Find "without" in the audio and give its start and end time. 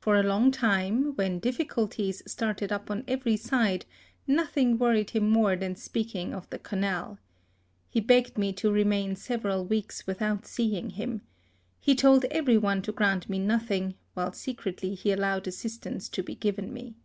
10.06-10.46